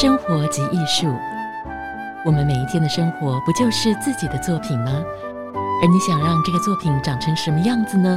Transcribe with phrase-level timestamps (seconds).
[0.00, 1.12] 生活即艺术，
[2.24, 4.92] 我们每一天的生活不就是自己的作品吗？
[5.52, 8.16] 而你想让这个作品长成什么样子呢？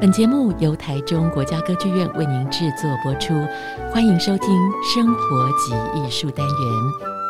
[0.00, 3.34] 本节目由台中国家歌剧院为您制作播出，
[3.92, 4.48] 欢迎收听
[4.94, 7.21] 《生活即艺术》单元。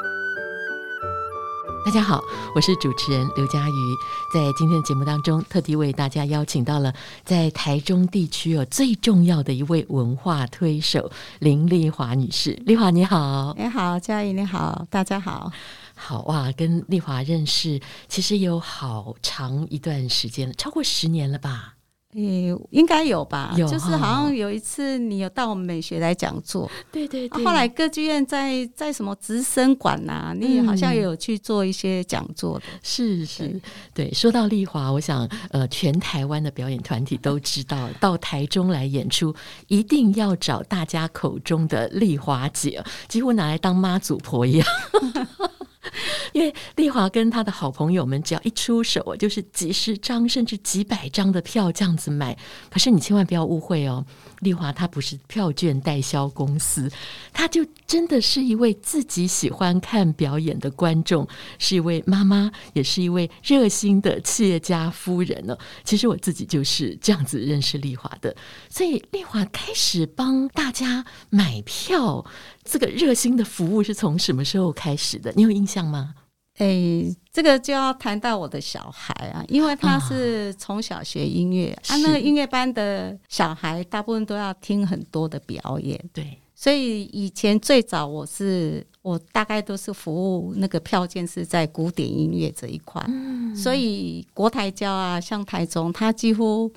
[1.85, 2.23] 大家好，
[2.55, 3.97] 我是主持人刘佳瑜，
[4.33, 6.95] 在今天的节目当中，特地为大家邀请到了
[7.25, 11.11] 在台中地区哦最重要的一位文化推手
[11.41, 12.53] 林丽华女士。
[12.65, 15.51] 丽华你好，你好，佳瑜你好，大家好，
[15.97, 21.75] 好哇，跟丽华认识其实有好长一段时间了，超过十年了吧？
[22.15, 23.55] 诶，应该有吧？
[23.57, 27.43] 有，就是好像有一次你有到我们美学来讲座，对对对。
[27.43, 32.65] 后来歌剧院在在什么直升馆呐、啊，你也好像也有去做一些讲座的。
[32.83, 33.59] 是是，
[33.95, 34.13] 对。
[34.13, 39.35] 说到丽华，我想呃，全台湾的表演团体都知道，到台中来演出，
[39.69, 44.67] 一定要找大家口中的丽华姐，几乎拿来当妈祖婆一样。
[46.33, 52.37] 因为丽华跟他的好朋友们，只要一出手，就是几十张甚至几百张的票这样子买。
[52.71, 54.05] 可是你千万不要误会哦，
[54.43, 56.91] 丽华她不是票券代销公司，
[57.33, 61.27] 她就真的是一位自己喜欢看表演的观众，
[61.59, 65.57] 是一位妈妈，也是一位热心的企业家夫人呢。
[65.85, 68.37] 其实我自己就是这样子认识丽华的，
[68.69, 72.25] 所以丽华开始帮大家买票。
[72.65, 75.33] 这个热心的服务是从什么时候开始的？
[75.35, 76.15] 你有印象吗？
[76.63, 96.73] 诶，这个就要谈到我的小孩啊，因为他是从小学音乐，啊，那个音乐班的小孩大部分都要听很多的表演，对，所以以前最早我是我大概都是服务那个票件是在古典音乐这一块，嗯，所以国台交啊，像台中，他几乎。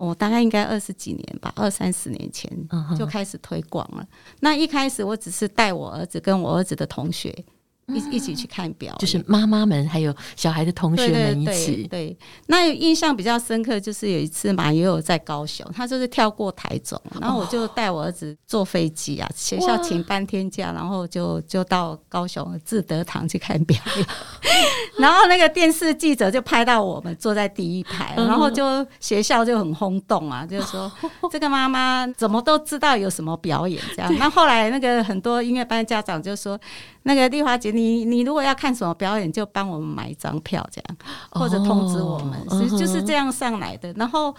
[0.00, 2.50] 我大概应该二十几年吧，二三十年前
[2.98, 4.08] 就开始推广了。
[4.40, 7.44] 那一开始我只是带我儿子跟我儿子的同学。
[7.94, 11.86] 一一起去看表演，就是妈妈们还有小孩的同学们一起。
[11.88, 24.06] 对，对，对，那印象比较深刻，就是有一次马也有在高雄，他就是跳过台中，然后我就带我儿子坐飞机啊，学校请半天假，然后就就到高雄志德堂去看表演。
[24.98, 30.90] 然后那个电视记者就拍到我们坐在第一排，然后就学校就很轰动啊，就是说
[31.30, 34.14] 这个妈妈怎么都知道有什么表演这样。
[34.18, 36.58] 那后来那个很多音乐班家长就说。
[37.02, 40.96] 那个丽华姐，你你如果要看什么表演，就帮我们买一张票，这样
[41.30, 43.90] 或者通知我们，其实就是这样上来的。
[43.94, 44.34] 然后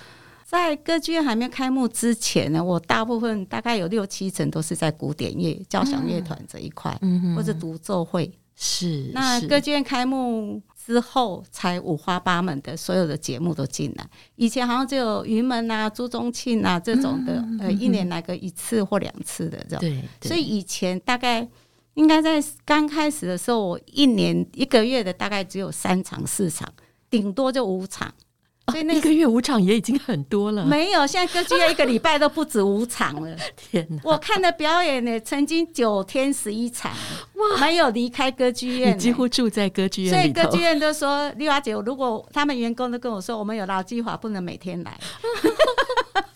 [0.45, 6.95] 在歌剧院还没开幕之前呢，我大部分大概有六七成都是在古典乐、交响乐团这一块，
[7.35, 8.31] 或者独奏会。
[8.55, 14.05] 是那歌剧院开幕之后，才五花八门的所有的节目都进来。
[14.35, 19.79] 以前好像只有云门啊、朱宗庆啊这种的，呃，一年来个一次或两次的这种。
[19.79, 21.49] 对，所以以前大概。
[21.95, 26.73] 应该在刚开始的时候，我一年一个月的大概只有三场四场，
[27.09, 28.13] 顶多就五场。
[28.67, 30.65] 所以那个、一个月五场也已经很多了。
[30.65, 33.35] 没有，现在歌剧院一个礼拜都不止五场了。
[33.57, 33.99] 天哪！
[34.03, 36.91] 我看的表演呢，曾经九天十一场，
[37.33, 38.95] 哇，没有离开歌剧院。
[38.95, 44.97] 你几乎住在歌剧院，所以歌剧院都说丽华姐，如果他们员工都跟我说，我们有劳基法，不能每天来。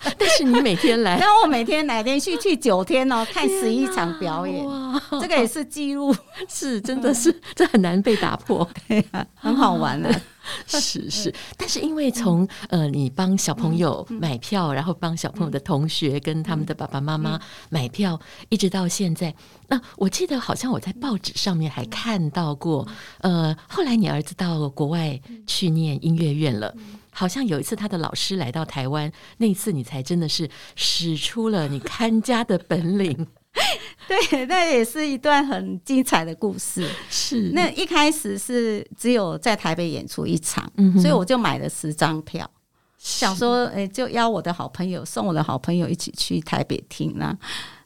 [0.18, 6.16] 但是你每天来，然后我每天来，连续去九天哦，看十一场表演，哇，这个也是记录，
[6.48, 10.10] 是真的是这很难被打破，对啊，很好玩的，
[10.68, 11.34] 是是。
[11.58, 17.40] 但是因为从呃，你帮小朋友买票，然后帮小朋友的同学跟他们的爸爸妈妈
[17.70, 18.20] 买票，
[18.50, 19.34] 一直到现在，
[19.68, 22.88] 那我记得好像我在报纸上面还看到过，
[23.20, 26.74] 呃，后来你儿子到国外去念音乐院了。
[27.18, 33.26] 好像有一次他的老师来到台湾，那一次你才真的是使出了你看家的本领。
[34.08, 36.88] 对，那也是一段很精彩的故事。
[37.10, 42.50] 是，那一开始是只有在台北演出一场，嗯、所以我就买了十张票，
[42.98, 47.36] 想说，哎，就邀我的好朋友，送我的好朋友一起去台北听啦。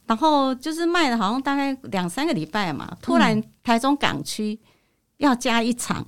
[0.08, 4.60] 然后就是卖了好像大概两三个礼拜嘛，突然台中港区
[5.18, 6.06] 要加一场。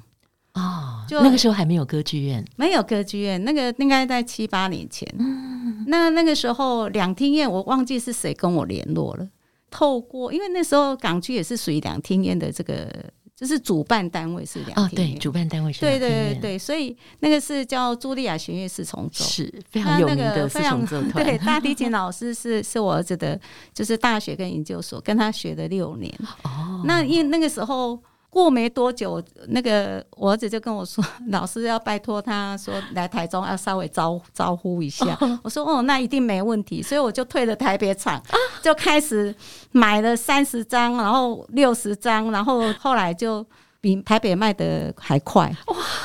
[0.54, 5.08] 哦，就那个时候还没有歌剧院，没有歌剧院，那个应该在七八年前。
[5.18, 9.26] 嗯，那那个时候两厅院，我忘记是谁跟我联络了。
[9.72, 12.88] 透过，因为那时候港区也是属于两厅院的这个，
[13.36, 15.08] 就是主办单位是两厅院。
[15.08, 16.12] 哦，对，主办单位是两厅院。
[16.12, 21.26] 对对对对，所以那个是叫茱莉亚弦乐四重奏，是非常有名的四重奏团。
[21.26, 23.40] 对，大提琴老师是是我儿子的，
[23.74, 26.14] 就是大学跟研究所跟他学了六年。
[26.44, 27.98] 哦，那因为那个时候。
[28.32, 35.18] 过没多久，那个我儿子就跟我说，老师要拜托他说来台中要稍微招招呼一下。
[35.44, 36.82] 我说哦，那一定没问题。
[36.82, 38.24] 所以我就退了台北场，
[38.64, 39.36] 就开始
[39.74, 43.46] 买了三十张，然后六十张，然后后来就
[43.82, 45.54] 比台北卖的还快。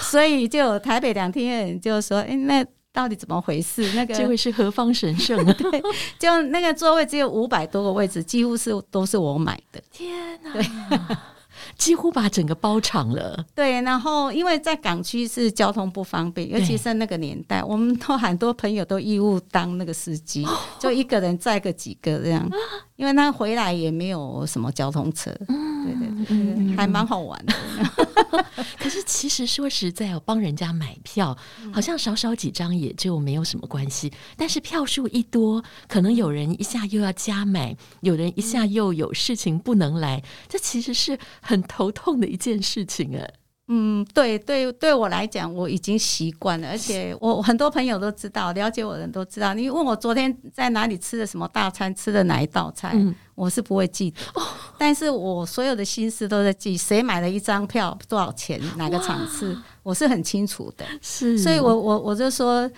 [0.00, 3.92] 所以就有台北两厅院就说，哎，那到底怎么回事？
[3.92, 5.52] 那个这位是何方神圣啊？
[5.56, 5.80] 对，
[6.18, 9.80] 就那个座位只有五百多个位置，几乎是都是我买的。
[9.92, 11.20] 天哪！
[11.76, 11.86] 对。
[11.86, 13.44] 几乎把整个包场了。
[13.54, 20.46] 对，然后因为在港区是交通不方便，尤其是那个年代，我们都很多朋友都义务当那个司机，
[20.80, 22.50] 就一个人载个几个这样。
[22.96, 27.54] 因为他回来也没有什么交通车，嗯、对对对，嗯、还蛮好玩的。
[28.78, 31.36] 可是其实说实在哦，帮人家买票，
[31.72, 34.12] 好像少少几张也就没有什么关系。
[34.36, 43.30] 但是票数一多，可能有人一下又要加买，有人一下又有事情不能来，这其实是很头痛的一件事情哎。
[43.68, 49.52] 嗯，对对，对我来讲，我已经习惯了，而且我很多朋友都知道，了解我的人都知道。
[49.54, 54.18] 你问我昨天在哪里吃的什么大餐，吃的哪一道菜，嗯、我是不会记得。
[54.40, 54.46] 哦、
[54.78, 60.84] 但是我所有的心思都在记，谁买了一张票，多少钱，哪个场次，我是很清楚的。
[61.02, 62.70] 是，所以我我我就说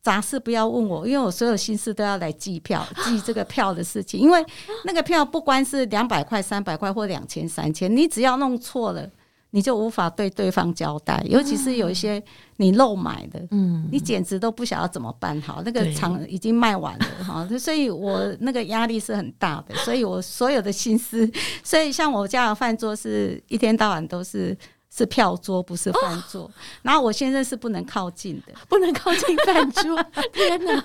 [0.00, 4.20] 杂事不要问我，因为我所有心思都要来记票，记这个票的事情。
[4.20, 4.46] 因为
[4.84, 9.10] 那个票不光是两百块、三百块或两千、三千，你只要弄错了。
[9.50, 12.22] 你就无法对对方交代，尤其是有一些
[12.56, 15.62] 你漏买的，嗯，你简直都不晓得怎么办好。
[15.64, 21.30] 那个场已经卖完了哈， 所以我那个压力是很大的，所以我所有的心思，
[21.64, 24.56] 所以像我家的饭桌是一天到晚都是
[24.94, 26.42] 是票桌，不是饭桌。
[26.42, 26.50] 哦、
[26.82, 30.02] 然后我先生是不能靠近的，不能靠近饭桌。
[30.34, 30.84] 天哪，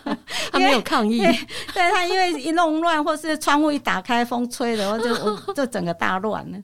[0.51, 5.09] 他没有抗议，对他因为一弄乱，或是窗户一打开，风吹的，我就
[5.47, 6.57] 我就整个大乱了。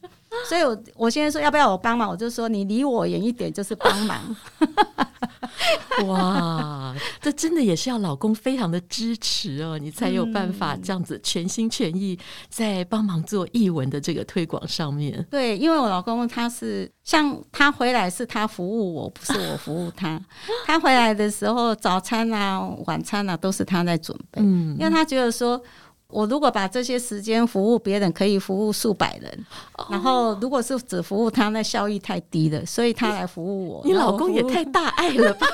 [0.48, 4.36] 所以我，我我现在说要不要我帮忙，我就说你离我远一点就是帮忙。
[6.06, 12.18] 哇，这真的也是要老公非常的支持哦，你才有办法这样子全心全意
[12.50, 15.26] 在帮忙做译文的这个推广上面。
[15.30, 20.22] 对，因为我老公他是像他回来是他服务我，不是我服务他。
[20.68, 25.62] 他回来的时候，早餐啊、晚餐啊都是他在准备，嗯，因为他觉得说。
[26.10, 29.46] 我如果把这些时间服务别人，可以服务数百人。
[29.90, 33.82] 然后，如果是只服务他，那效益太低了，所以他来服务我。
[33.84, 35.48] 你老公也太大爱了吧？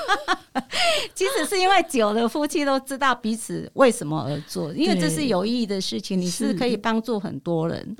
[1.14, 7.96] 其实是因为久了，夫妻都知道彼此为什么而做，因为这是有意义的事情，你是可以帮助很多人。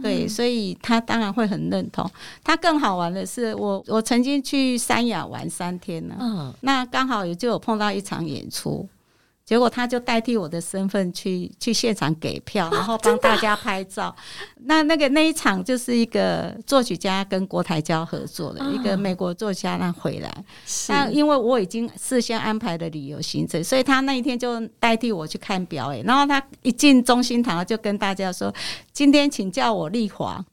[0.00, 2.08] 对，所以他当然会很认同。
[2.44, 6.14] 他更好玩的是，我我曾经去三亚玩三天呢。
[6.20, 8.88] 嗯，那刚好也就有碰到一场演出。
[9.48, 14.14] 结果他就代替我的身份去去现场给票，然后帮大家拍照。
[14.66, 20.30] 那那个那一场就是一个作曲家跟国台交合作的一个美国作家，那回来。
[20.88, 26.04] 那因为我已经事先安排的旅游行程，所以他那一天就代替我去看表演。
[26.04, 28.54] 然后他一进中心堂就跟大家说
[28.92, 30.44] ：“今天请叫我丽华。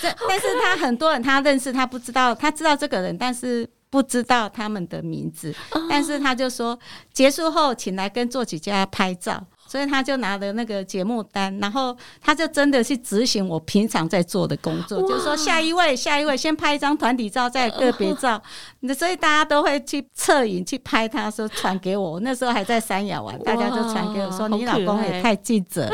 [0.00, 3.68] 但是他很多人他认识他不知道，他知道这个人，但是。
[3.92, 5.54] 不知道他们的名字，
[5.90, 6.78] 但是他就说
[7.12, 18.42] 结束后请来跟作曲家拍照，所以他就拿了那个节目单，然后他就真的去执行我平常在做的工作，就是说下一位，下一位先拍一张团体照，再个别照，
[18.80, 22.18] 那所以大家都会去侧影去拍他，说传给我。
[22.20, 25.92] 那时候还在三亚玩，大家就传给我说你老公也太记者了，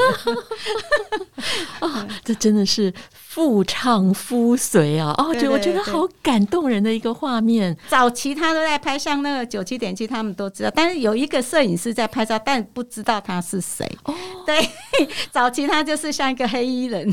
[2.23, 2.95] 这真的是。
[3.39, 5.15] 夫唱夫随啊！
[5.17, 7.77] 哦，就我觉得好感动人的一个画面。
[7.87, 10.73] 早期他都在拍，像那个九七点七，他们都知道。
[10.75, 13.89] 但是有一个摄影师在拍照，但不知道他是谁。
[14.03, 14.15] 哦，
[14.45, 14.69] 对，
[15.31, 17.09] 早期他就是像一个黑衣人，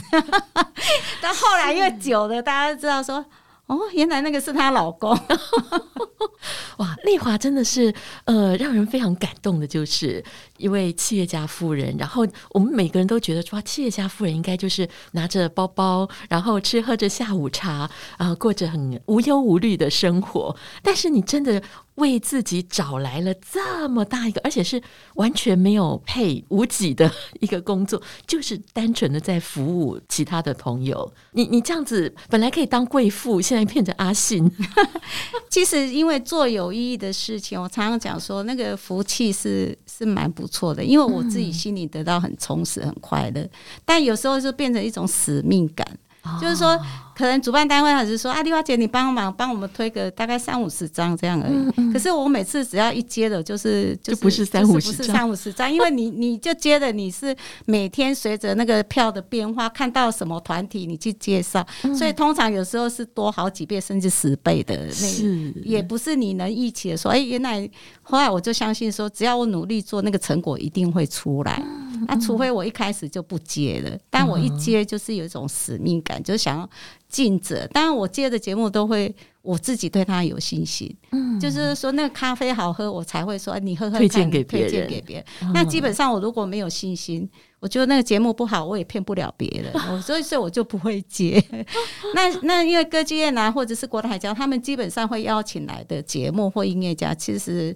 [1.21, 3.23] 但后来因为久了，大家都知道说。
[3.67, 5.09] 哦，原来那个是她老公，
[6.77, 6.95] 哇！
[7.03, 7.93] 丽华真的是
[8.25, 10.23] 呃，让人非常感动的，就是
[10.57, 11.95] 一位企业家夫人。
[11.97, 17.71] 然后我们每个人都觉得说，企业家夫人应该就是拿着包包，然后吃喝着下午茶，
[18.17, 20.55] 啊、呃，过着很无忧无虑的生活。
[20.83, 21.61] 但是你真的。
[21.95, 24.81] 为自己找来了这么大一个，而且是
[25.15, 27.09] 完全没有配无己的
[27.39, 31.11] 一个工作，就是单纯的在服务其他的朋友。
[31.31, 34.51] 你你这样子本来可以当贵妇，现在变成阿信。
[35.49, 43.47] 其实因为做有意义的事情，我常常讲说那个福气是是蛮不错的，因为我自己心里得到很充实、很快乐。
[43.85, 45.87] 但有时候就变成一种使命感。
[46.23, 46.77] 哦、就是说。
[47.15, 51.53] 可能主办单位还是说啊，丽华姐，你帮忙帮我们推个大概三五十张这样而已。
[51.53, 65.53] 嗯嗯、可是我每次只要一接的，就是就是就不是三五十张，不是三五十张，因为你你就接的你是每天随着那个票的变化，看到什么团体你去介绍，嗯、所以通常有时候是多好几倍甚至十倍的那，是。
[65.63, 67.69] 也不是你能预期的说，哎，原来
[68.01, 71.63] 后来我就相信说，只要我努力做，那个成果一定会出来。
[72.07, 76.69] 那、除非我一开始就不接了，但我一接就是有一种使命感，就是想要。
[77.07, 80.93] 尽责，当然我接的节目都会，我自己对他有信心。
[81.11, 84.69] 嗯，就是说那个咖啡好喝，我才会说你喝喝看，推荐给别人。
[84.69, 85.25] 推荐给别人。
[85.43, 87.29] 嗯、那基本上我如果没有信心，
[87.61, 91.41] 我觉得那个节目不好，我也骗不了别人， 我所以所以我就不会接。
[92.13, 97.73] 那那因为歌剧院啊，或者是国台交，他们基本上会邀请来的节目或音乐家，其实。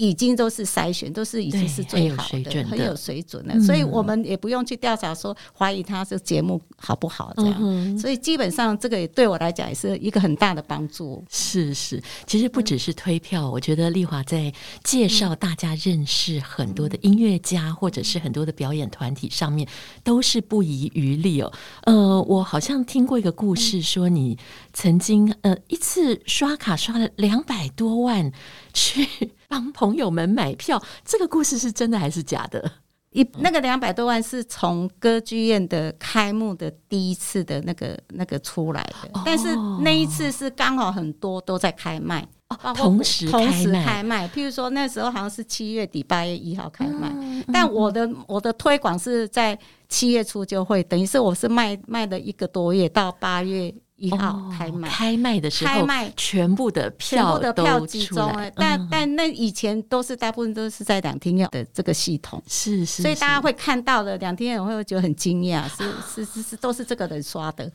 [0.00, 7.98] 已经都是筛选，都是已经是最好的，很有水准的，所以我们也不用去调查说怀疑他这节目好不好这样。
[7.98, 11.22] 所以基本上这个也对我来讲也是一个很大的帮助。
[11.28, 14.50] 是是，其实不只是推票，我觉得丽华在
[14.82, 19.68] 介绍大家认识很多的音乐家或者是很多的表演团体上面
[20.02, 21.52] 都是不遗余力哦。
[21.84, 24.38] 呃，我好像听过一个故事，说你
[24.72, 28.32] 曾经呃一次刷卡刷了两百多万
[28.72, 29.06] 去。
[29.50, 32.70] 帮朋友们买票，这个故事是真的还是假的？
[33.10, 39.48] 一那个两百多万是从歌剧院的开幕的第一次的那个那个出来的，哦、但是
[39.82, 44.28] 那一次是刚好很多都在开卖，哦、同时同时开卖。
[44.28, 53.74] 譬如说那时候好像是七月底八月一号开卖，嗯、但我的我的推广是在七月初就会，等于是我是卖卖了一个多月到八月。
[54.00, 58.50] 一号开卖，开卖的时候，开卖全部的票都集中了。
[58.56, 67.70] 但但那以前都是大部分都是在两厅院的这个系统，是是，所以大家会看到的两厅院会觉得很惊讶，是是是是都是这个人刷的。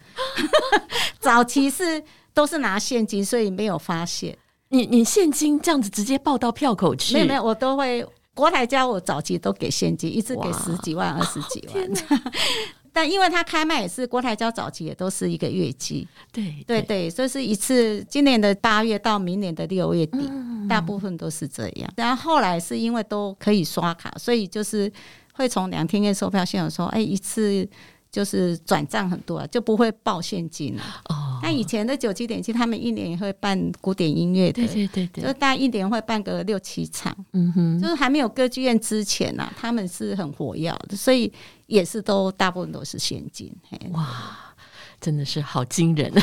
[1.22, 2.04] 早期是
[2.34, 4.36] 都是拿现金，所以没有发现。
[4.70, 7.14] 你你现金这样子直接报到票口去？
[7.14, 12.22] 没有没有，我都会国台交我早期都给现金，一次给十几万、二十几万。
[12.96, 21.92] 但因为他开卖也是郭台交早期也都是一个月季，对对对，所以是一次今年的八月到明年的六月底，嗯、大部分都是这样。
[21.98, 24.90] 然后后来是因为都可以刷卡，所以就是
[25.34, 27.68] 会从两天院售票系统说，哎，一次。
[28.12, 30.82] 就是转账很多，就不会报现金了。
[31.10, 37.14] 哦，那以前的九七点七，他们一年也会办古典音乐的，对对对对，就大概一年会办个六七场。
[37.34, 41.30] 嗯哼，就是还没有歌剧院之前呢、啊，他们是很活跃的，所以
[41.68, 43.56] 也是都大部分都是现金。
[43.92, 44.56] 哇，
[45.00, 46.12] 真的是好惊人！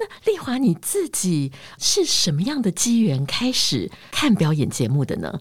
[0.00, 5.40] 那丽华，你自己是什么样的机缘开始看表演节目的呢？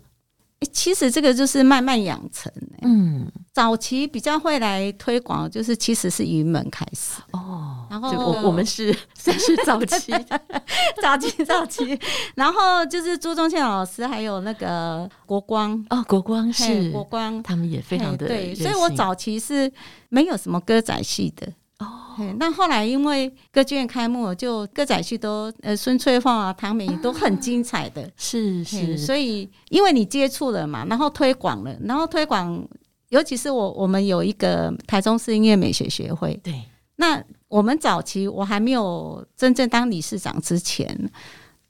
[0.74, 2.51] 其实这个就是慢慢养成。
[2.82, 7.76] 嗯，早期比较会来推广，就是其实是云门开始哦。
[7.89, 10.12] 然后我我们是 算是早期，
[11.01, 12.00] 早期早期。
[12.36, 18.53] 然后就是朱宗宪老师，还有那个国光哦，国光是国光，他们也非常的对。
[18.56, 19.72] 所以我早期是
[20.10, 21.48] 没有什么歌仔戏的。
[21.79, 32.67] 哦，那后来因为歌剧院开幕，就歌仔戏都呃孙翠凤啊、唐美云都很精彩的，是是，所以因为你接触了嘛，然后推广了，然后推广，
[33.10, 36.60] 尤其是我我们有一个台中市音乐美学学会，对，
[36.97, 41.09] 那我们早期我还没有真正当理事长之前，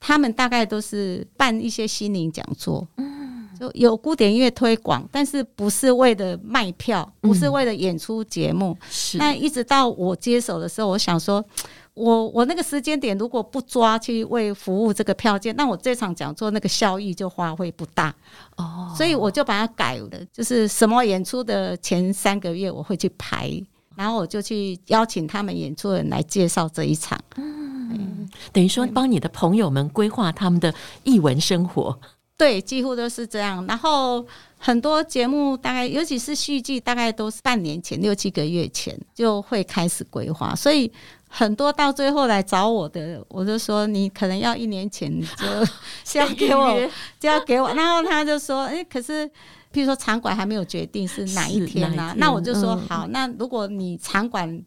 [0.00, 3.26] 他们大概都是办一些心灵讲座，嗯。
[3.58, 8.70] 就有古典音乐推广，但是不是为了卖票，不是为了演出节目。
[8.70, 9.18] 嗯、是。
[9.18, 11.44] 那一直到我接手的时候，我想说，
[11.94, 18.14] 我我那个时间点如果不抓去为服务这个票价，那我这场讲座那个效益就发挥不大。
[18.58, 18.94] 哦。
[18.96, 23.50] 所以我就把它改了，就是什么演出的前三个月我会去排，
[23.98, 27.20] 然后我就去邀请他们演出人来介绍这一场。
[27.36, 27.66] 嗯。
[27.90, 30.72] 嗯，等于说帮你的朋友们规划他们的
[31.04, 31.98] 艺文生活。
[32.36, 33.66] 对，几乎都是这样。
[33.66, 34.24] 然后
[34.58, 40.54] 很多节目大概，尤其是戏剧，大概都是半年前、六七个月前就会开始规划。
[40.54, 40.92] 所以
[41.28, 45.46] 很多到最后来找我的，我就说你可能要一年前就
[46.04, 46.78] 先给我，
[47.18, 47.72] 就要给我。
[47.72, 49.28] 然后他就说：“哎，可是，
[49.72, 54.62] 譬如说场馆还没有决定是哪一天呢、啊？”那我就说：“好，那如果你场馆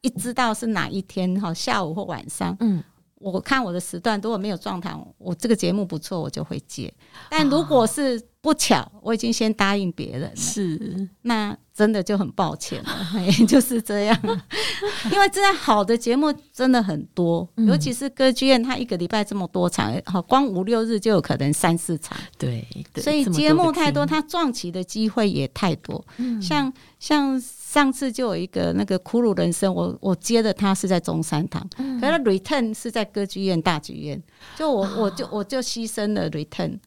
[0.00, 2.82] 一知道是哪一天，哈，下午或晚上，嗯。”
[3.18, 6.92] 我看我的时段，如果没有状态，我这个节目不错，我就会接。
[7.30, 10.30] 但如果是不巧，我已经先答应别人了。
[10.36, 12.88] 是，那真的就很抱歉了，
[13.48, 14.16] 就是这样。
[15.10, 22.16] 因为真的好的节目真的很多，嗯、尤其是歌剧院，它一个礼拜这么多场，好，光五六日就有可能三四场。
[22.38, 26.04] 对，对所以节目太多，它撞期的机会也太多。
[26.18, 27.40] 嗯、像像
[27.76, 34.22] 上次就有一个那个《苦鲁人生》我，我我接的他是在中山堂，嗯、可是 Return 是在歌剧院大剧院，
[34.56, 36.78] 就我、哦、我就我就牺牲了 Return。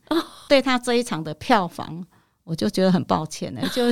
[0.47, 2.03] 对他这一场的票房，
[2.43, 3.61] 我就觉得很抱歉了。
[3.69, 3.83] 就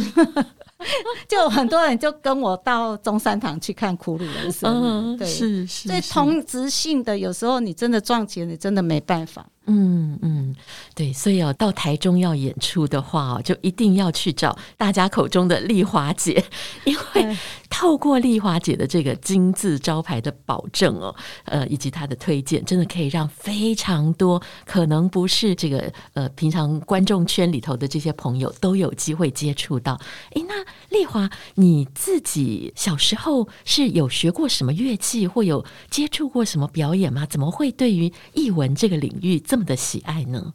[1.28, 5.90] 就很多人就跟我到中山堂去看《苦鲁人生》，嗯，对，是是。
[5.90, 9.46] 所以同质性的，有时候你真的撞钱，你真的没办法。
[9.70, 10.56] 嗯嗯，
[10.96, 16.42] 对，所以哦，到台中要演出的话哦，就一定要去找大家口中的丽华姐，
[16.86, 17.38] 因为
[17.70, 30.00] 透过丽华姐的这个金字招牌的保证哦，呃，以及她的推荐，真的可以让非常多可能不是这个呃平常观众圈里头的这些朋友都有机会接触到。
[30.32, 30.54] 诶，那
[30.90, 37.26] 丽华你自己小时候是有学过什么乐器，或有接触过什么表演吗？
[37.26, 40.54] 怎么会对于艺文这个领域这么的喜爱呢？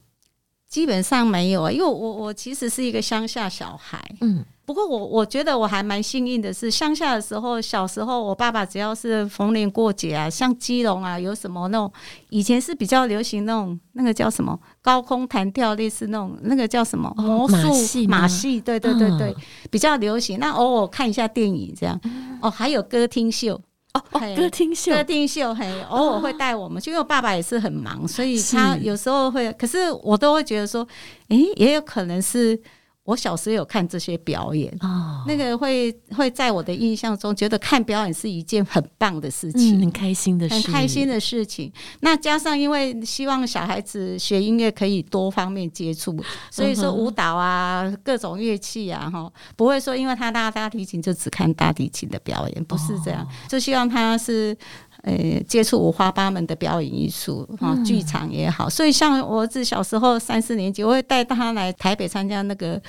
[0.73, 11.93] 基本上没有啊，因为我我其实是一个乡下小孩，嗯，不过我我觉得我还蛮幸运的是，乡下的时候，小时候我爸爸只要是逢年过节啊，像基隆啊，有什么那种
[12.31, 17.13] 以前是比较流行那种那个叫什么高空弹跳，类似那种那个叫什么？
[17.19, 19.37] 魔术马戏，马戏，对对对对，嗯、
[19.71, 20.39] 比较流行。
[20.39, 22.01] 那偶尔看一下电影这样，
[22.41, 23.61] 哦，还有歌厅秀。
[23.95, 30.87] 哦哦，歌厅秀，歌厅秀，嘿，偶尔会带我们就，因为我爸爸也是很忙，所以他有时候会，可是我都会觉得说，
[31.29, 32.61] 诶，也有可能是。
[33.05, 41.73] 我小时候有看这些表演，哦、那个会会在我的印象中觉得看表演是一件很棒的事情，嗯、很开心的事，很开心的事情。
[42.01, 46.17] 那加上因为希望小孩子学音乐可以多方面接触，
[46.49, 54.57] 所以说舞蹈啊，嗯、各种乐器啊，哈，不会说因为他拉大提琴就只看大提琴的表演，不是这样，哦、就希望他是。
[55.03, 62.81] 呃，接触五花八门的表演艺术啊，剧场也好，所以像我儿子小时候三四年级，我会带他来台北参加那个。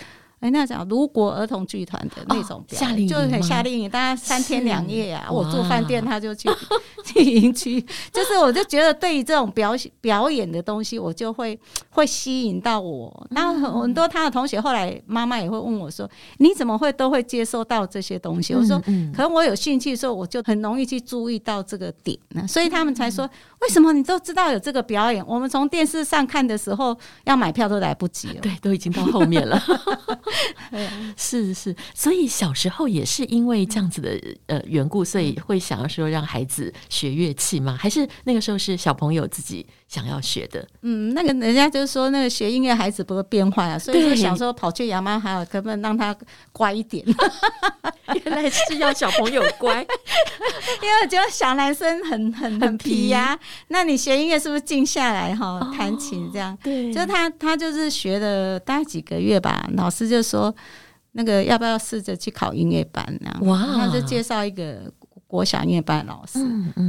[0.43, 5.31] 哎，那叫卢国儿童剧团的那种表演，夏令营，就是很夏令营，大家三天两夜啊。
[5.31, 6.49] 我住饭店，他就去
[7.05, 7.79] 去营区。
[8.11, 11.57] 就是我就觉得，对于这种表表演的东西，我就会
[11.91, 13.25] 会吸引到我。
[13.29, 16.09] 那很多他的同学后来妈妈也会问我说
[16.39, 18.77] ：“你怎么会都会接收到这些东西？”我说
[19.15, 23.25] ：“可能我有兴趣的时候，我就很容易去注意到这个点呢。”所以他们才说
[23.61, 25.25] ：“为什么你都知道有这个表演？
[25.25, 29.57] 我们从电视上看的时候，要买票都来不及了。”对，都已经到后面了。
[31.17, 37.77] 是是，所以小时候也是因为这样子的呃缘故，所以会想要说让孩子学乐器吗？
[37.79, 40.67] 还是那个时候是小朋友自己想要学的？
[40.81, 46.15] 嗯，那个人家就是说那个学音乐孩子不会变坏啊，所以就想说跑去雅马哈，可不可以让他
[46.51, 47.05] 乖一点？
[48.25, 49.81] 原来是要小朋友乖，
[50.81, 53.39] 因为我觉得小男生很很很皮呀、啊。
[53.67, 56.57] 那你学音乐是不是静下来哈，弹琴这样？
[56.63, 60.53] 对，就他他就是学了大概几个月吧，老师就说
[61.11, 63.31] 那个要不要试着去考音乐班呢？
[63.41, 64.91] 哇，他就介绍一个
[65.33, 66.37] 国小音乐班的老师，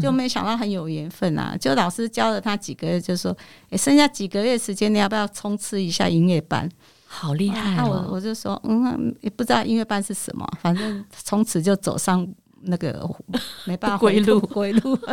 [0.02, 1.56] 就没想到很有缘分啊！
[1.58, 3.34] 就老师教了他几个月，就说
[3.70, 6.68] 哎，剩下几个月时间，你要不要冲刺一下音乐班？
[7.06, 7.74] 好厉害、哦！
[7.78, 12.28] 那我我就说，嗯，也不知道音乐班是什么，反正从此就走上
[12.66, 13.08] 那个
[13.64, 14.96] 没办法归路归路。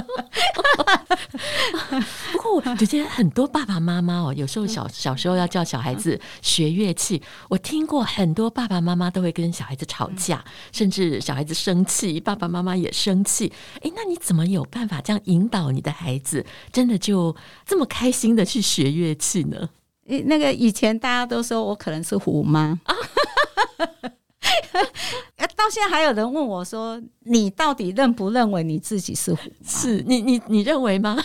[2.32, 13.52] 不过我觉得很多爸爸妈妈哦，有时候小小时候要叫小孩子学乐器，我听过很多爸爸妈妈都会跟小孩子吵架，甚至小孩子生气，爸爸妈妈也生气。
[13.82, 17.36] 哎，那你怎么有办法这样引导你的孩子，真的就
[17.66, 19.70] 这么开心的去学乐器呢？
[20.26, 22.78] 那个以前大家都说我可能是虎妈，
[25.56, 31.24] 到现在还有人问我说：“你到底认不认为你自己是虎妈？”是你你你认为吗？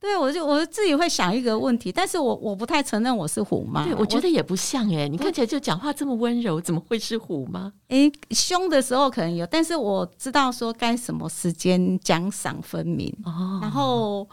[0.00, 3.84] 对，我就我自己会想一个问题，但是我我不太承认我是虎妈。
[3.84, 7.72] 对，我觉得也不像哎、欸，你看起来就讲话这么温柔，怎么会是虎妈？
[7.88, 14.26] 哎，凶的时候可能有，但是我知道说该什么时间奖赏分明，哦、然后。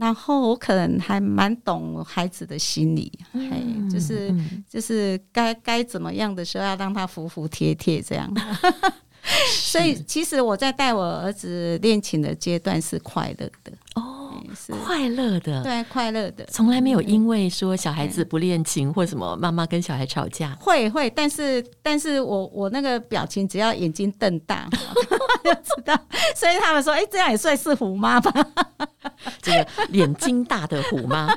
[0.00, 8.30] 然后我可能还蛮懂孩子的心理，嗯、嘿，就是、嗯、就是该该怎么样的时候要让他服服帖帖这样。
[9.50, 13.72] 所以其实我在带我儿子练琴的阶段是快乐的。
[13.96, 14.72] 哦，是。
[14.84, 24.68] 快乐的，对，快乐的，从来没有因为说小孩子不练琴或什么，妈妈跟小孩吵架，会会，但是但是我我那个表情只要眼睛瞪大
[25.44, 25.94] 就知道，
[26.34, 28.32] 所以他们说，哎，这样也算是虎妈吧。
[29.40, 31.32] 这个眼睛大的虎妈。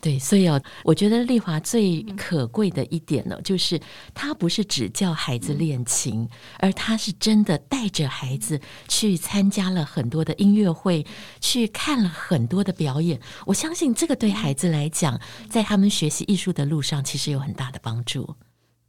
[0.00, 3.80] 对，所以哦，我觉得丽华最可贵的一点呢，就是
[4.14, 11.04] 她不是只教孩子练琴，而她是真的带着孩子去参加了很多的音乐会，
[11.40, 13.20] 去看了很多的表演。
[13.46, 18.36] 我相信这个对孩子来讲，在他们学习艺术的路上，其实有很大的帮助。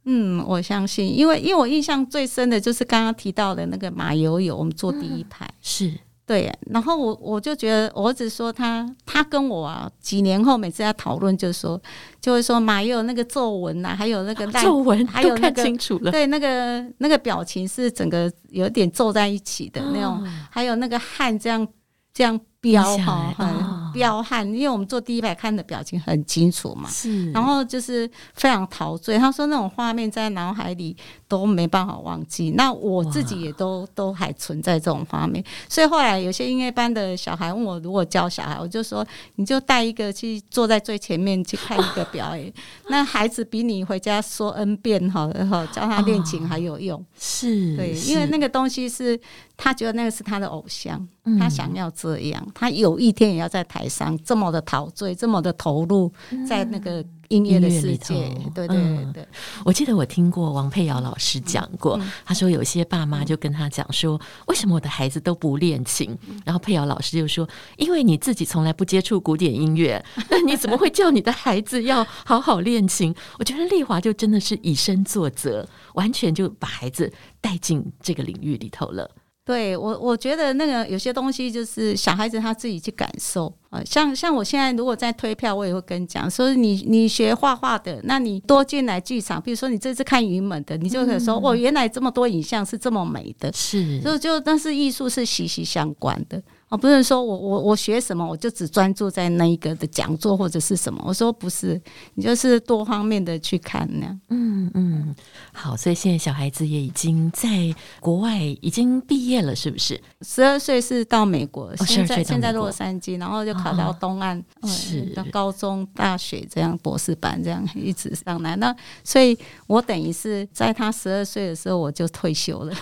[0.04, 5.98] 嗯，我相信，因为因为我印象最深的就是刚刚提到的那个马友友，我们坐第一排，嗯、是。
[6.26, 11.78] 对，然后我我就觉得，我儿子说他他跟我啊，几年后每次在讨论，就是说
[12.18, 21.68] 就会说马有那个皱纹呐，还有那个皱纹，还有那个清楚了，对，那个那个表情是整个有点皱在一起的那种，还有那个汗这样
[22.14, 22.40] 这样
[22.72, 29.18] 飙哈，很彪悍，因为我们坐第一排看的表情很清楚嘛，是，然后就是非常陶醉。
[29.18, 30.96] 他说那种画面在脑海里。
[31.26, 42.52] 都没办法忘记，那我自己也都都还存在这种画面，所以后来有些音乐班的小孩问我，如果教小孩，我就说你就带一个去坐在最前面去看一个表演，
[42.88, 49.18] 那孩子比你回家说 N 遍哈，然后教他练琴还有用，是对，因为那个东西是
[49.56, 51.04] 他觉得那个是他的偶像，
[51.40, 56.10] 他想要这样，他有一天也要在台上这么的陶醉，这么的投入
[56.48, 57.04] 在那个。
[57.28, 58.14] 音乐的世界，
[58.54, 59.28] 对对对，对。
[59.64, 66.16] 我记得我听过王佩瑶老师讲过，他说有些爸妈就跟他讲说，为什么我的孩子都不练琴？
[66.44, 73.12] 然后佩瑶老师就说，因为你自己从来不接触古典音乐， 那你怎么会叫你的孩子要好好练琴？
[73.38, 79.10] 我觉得丽华就真的是以身作则，完全就把孩子带进这个领域里头了。
[79.44, 83.82] 对我，我觉得那个有些东西就是小孩子他自己去感受啊。
[83.84, 96.42] 像像我现在如果在推票，我也会跟你讲，说你你学画画的，那你多进来剧场，比如说你这次看云门的，你就可以说，哦，原来这么多影像是这么美的，是，就就但是艺术是息息相关的。
[96.70, 101.80] 我不是说我我我学什么我就只专注在那一个的讲座或者是什么，我说不是，
[102.14, 104.20] 你就是多方面的去看那样。
[104.30, 105.14] 嗯嗯，
[105.52, 110.00] 好，所以现在小孩子也已经在国外已经毕业了，是不是？
[110.22, 118.56] 十二岁是到美国，哦、现在现在洛杉矶，然后就考到东岸，哦、是到高中、大学这样博士班这样一直上来。
[118.56, 118.74] 那
[119.04, 122.74] 所以我等于是在他十二岁的时候我就退休了，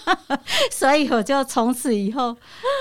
[0.72, 2.34] 所以我就从此以后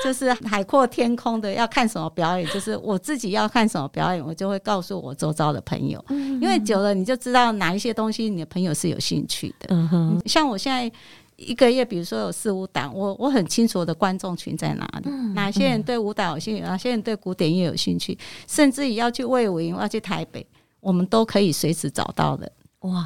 [0.03, 0.34] 就是。
[0.43, 9.67] 海阔天空的要看什么表演，就是我自己要看什么表演，我就会告诉我周遭的朋友，因为久了你就知道哪一些东西你的朋友是有兴趣的。
[9.69, 10.91] 嗯哼，像我现在
[11.37, 18.17] 一个月，比如说有四五档，我我很清楚我的观众群在哪里，哪些人对舞蹈有兴趣，哪些人对古典音乐有兴趣，
[18.47, 20.45] 甚至于要去魏武营，要去台北，
[20.79, 22.51] 我们都可以随时找到的。
[22.79, 23.03] 哇，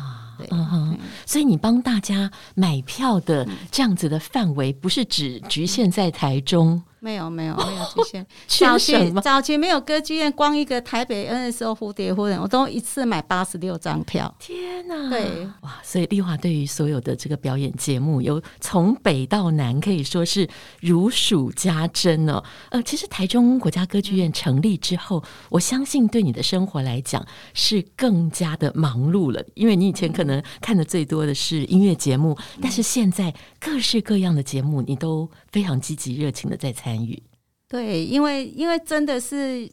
[0.50, 6.84] 嗯哼，所以你帮大家买票的这样子的范围，不是只局限在台中。
[7.00, 14.34] 没有没有没有局限， 早期早期没有歌剧院，光一个台北 NSO 蝴蝶夫人，我都一次买八十六张票。
[14.40, 15.10] 天哪！
[15.10, 20.48] 对哇，所以丽华对于所有的这个表演节目，有从北到南可以说是
[20.82, 22.44] 如数家珍哦。
[22.70, 37.22] 呃，其实台中国家歌剧院成立之后，我相信对你的生活来讲是更加的忙碌了，因为你以前可能看的最多的是音乐节目，但是现在各式各样的节目你都非常积极热情的在参与，
[37.68, 39.72] 对，因为因为真的是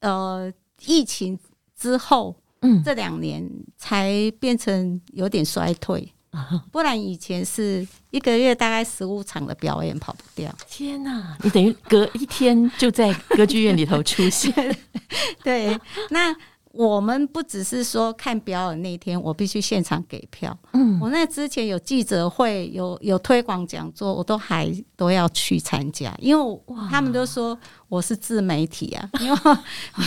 [0.00, 0.52] 呃
[0.86, 1.38] 疫情
[1.78, 10.54] 之后，嗯，这两年才变成有点衰退，嗯，不然以前是一个月大概十五场的表演跑不掉。
[10.68, 14.52] 天哪，你等于隔一天就在歌剧院里头出现，
[15.42, 15.78] 对，
[16.10, 16.34] 那。
[16.76, 20.56] 我们不只是说看表演那天，我必须现场给票。
[20.72, 26.60] 嗯，我那之前有记者会，有有推广讲座，我都还都要去参加，因为
[26.90, 27.56] 他们都说
[27.88, 29.38] 我是自媒体啊， 因为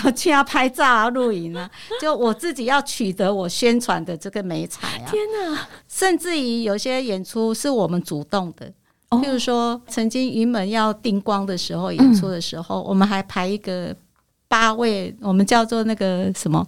[0.03, 1.69] 我去要拍照啊、录影啊，
[2.01, 5.09] 就我自己要取得我宣传的这个美彩啊。
[5.09, 5.67] 天哪！
[5.87, 8.69] 甚至于有些演出是我们主动的，
[9.11, 13.95] 譬如说曾经云门要定光的时候，演出的时候，我们还排一个。
[14.47, 16.65] 八位，我们叫做那个什么，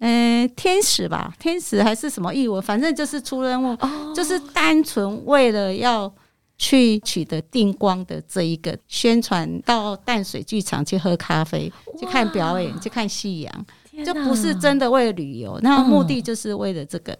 [0.00, 6.12] 嗯、呃，天使吧，天使还是什么艺文，反正就是出任务，哦、就是单纯为了要
[6.58, 13.66] 去取得定光的这一个宣传，到淡水剧场去喝咖啡，去看表演，去看夕阳，
[14.04, 17.12] 就不是真的为了旅游，那目的就是为了这个。
[17.12, 17.18] 嗯，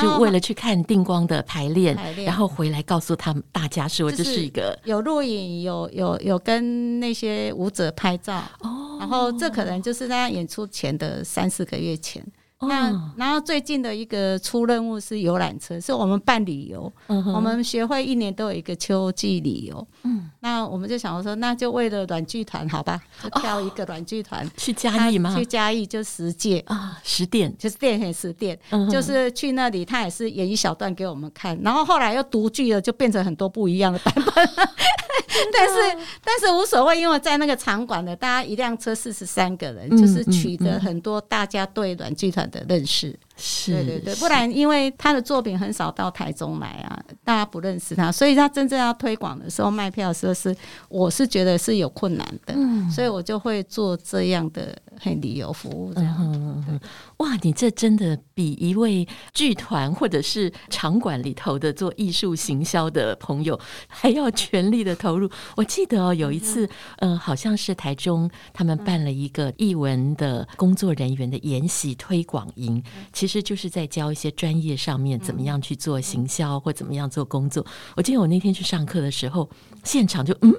[0.00, 8.42] 就为了去看定光的排练，然后回来告诉他们大家说这是一个有录影，有有有跟那些舞者拍照。
[8.60, 12.24] 哦，然后这可能就是在演出前的三四个月前，
[12.60, 19.86] 那然后最近的一个出任务是游览车，是我们办旅游，嗯、我们学会一年都有一个秋季旅游。
[20.04, 24.50] 嗯，那我们就想说，那就为了软剧团，好吧，就挑一个软剧团。
[24.56, 25.36] 去嘉义吗？
[25.36, 26.60] 去嘉义就十届。
[26.60, 27.54] 啊，十店。
[27.58, 34.48] 就是店很十店，嗯、就是去那里，他也是演一小段给我们看，然后后来又独剧了，就变成很多不一样的版本。
[35.52, 35.74] 但是
[36.24, 43.18] 但是无所谓，因为在那个场馆的，大家一辆车四十三个人，嗯、就是取得很多大家对软剧团的认识。
[43.36, 50.56] 是，对对对，不然因为他的作品很少到台中来啊，大家不认识他，所以他真正要推广的时候，卖票的时候是，
[50.88, 56.16] 我是觉得是有困难的，嗯，所以我就会做这样的很旅游服务这样。
[56.18, 56.80] 嗯嗯
[57.18, 65.28] 哇，你这真的比一位剧团或者是场馆里头的做艺术行销的朋友还要全力的投入。
[65.56, 66.66] 我记得哦，有一次，
[66.98, 77.64] 嗯、呃，好像是台中他们办了一个艺文的工作人员的研习推广营，其实就是在教一些专业上面怎么样去做行销或怎么样做工作。
[77.96, 79.48] 我记得我那天去上课的时候，
[79.84, 80.54] 现场就嗯，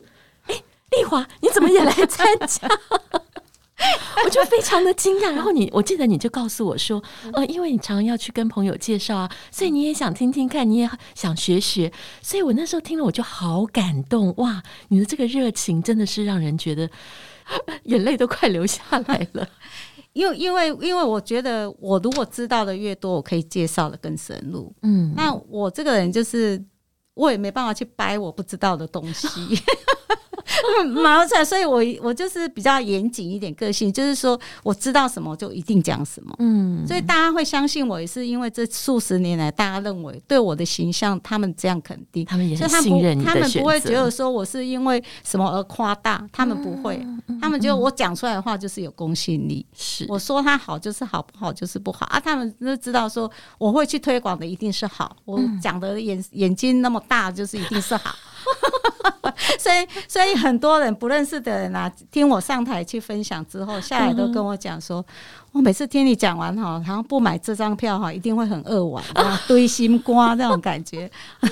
[0.47, 0.55] 哎，
[0.91, 2.67] 丽华，你怎么也来参加？
[4.25, 5.31] 我就非常的惊讶。
[5.31, 7.01] 然后你，我记得你就告诉我说，
[7.33, 11.93] 呃，因为你常常要去跟朋友介绍啊，所以你也想听听看，你也想学学。
[12.23, 14.63] 所以我那时候听了，我就好感动哇！
[14.87, 16.89] 你的这个热情真的是让人觉得
[17.85, 19.47] 眼泪都快流下来了。
[20.17, 24.73] 因为因为因为我觉得我如果知道的越多，我可以介绍的更深入。
[24.81, 26.59] 嗯，那我这个人就是
[27.13, 29.27] 我也没办法去掰我不知道的东西。
[31.03, 36.33] 毛菜，所以我我就是比较严谨一点个性，就是说我知道什么就一定讲什么。
[36.39, 43.23] 嗯，所以大家会相信我，也是因为这数十年来大家认为对我的形象，他们这样肯定，他们也很信任。
[43.23, 47.05] 他们不会觉得说我是因为什么而夸大，他们不会，
[47.41, 49.65] 他们觉得我讲出来的话就是有公信力。
[49.75, 52.19] 是，我说他好就是好，不好就是不好啊。
[52.19, 58.15] 他们都知道说我会去推广的一定是好，我讲的眼眼睛那么大就是一定是好。
[59.59, 65.05] 所以，所以很多人不认识的人啊，听我上台去分享之后，下来都跟我讲说，
[65.51, 71.09] 我每次听你讲完哈，然后不买这张票哈，一定会很扼腕啊，堆心瓜那种感觉。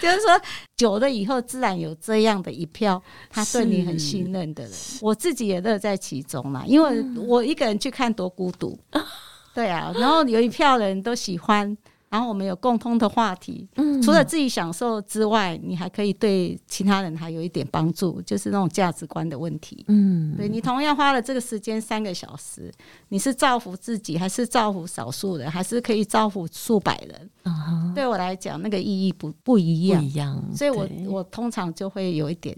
[0.00, 0.40] 就是说，
[0.76, 8.78] 久了以后，自然有这样的一票，他对你很信任的人，我自己也乐在其中嘛，因为我一个人去看多孤独。
[9.54, 11.76] 对啊，然后有一票人都喜欢。
[12.10, 22.72] 然后我们有共通的话题，嗯，除了自己享受之外，你还可以对其他人还有一点帮助，就是那种价值观的问题，嗯，对，你同样花了这个时间三个小时，
[23.08, 27.30] 你是造福自己，还是造福少数人，还是可以造福数百人？
[27.44, 32.56] 嗯，对我来讲，那个意义不不一样，不一样，所以我我通常就会有一点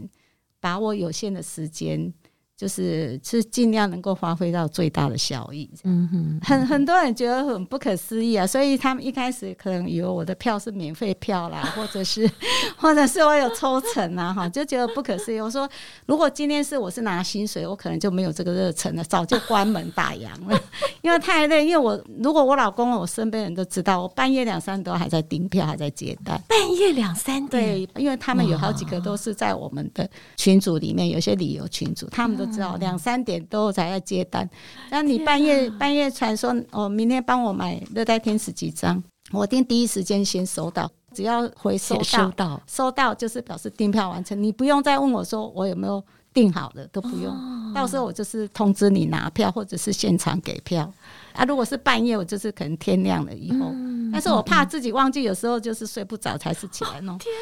[0.60, 2.12] 把握有限的时间。
[2.60, 12.30] 就是是尽量能够发挥到最大的效益，嗯哼，很很多人觉得很不可思议啊，所以他们一开始可能以为我的票是免费票啦， 或者是
[12.76, 15.40] 或者是我有抽成啊，哈，就觉得不可思议。
[15.40, 15.66] 我说，
[16.04, 20.60] 如果今天是我是拿薪水，我可能就没有这个热忱了，早就关门打烊了，
[21.00, 21.64] 因为太累。
[21.64, 26.38] 因为我如果我老公、我身边人都知道，我半夜两三点都还在订票，还在接待。
[26.46, 32.49] 半夜两三点，对，因为他们有好几个都是在我们的群组里面，有些旅游群组，他们都。
[32.52, 34.48] 知道两三点都才要接单，
[34.90, 50.92] 那你半夜、啊、半夜传说哦，明天帮我买热带天使几张，我一定第一时间先收到，只要回收到收到，收到就是表示订票完成，你不用再问我说我有没有订好的，都不用，哦、到时候我就是通知你拿票或者是现场给票。
[51.32, 51.44] 啊。
[51.44, 57.14] 如果是半夜，我就是可能天亮了以后，嗯、但是我怕自己忘记，有时候就是睡不着才是起来弄。
[57.14, 57.32] 哦、天